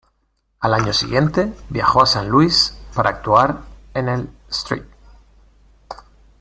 [0.61, 3.61] Al año siguiente, viajó a San Luis para actuar
[3.93, 4.83] en el St.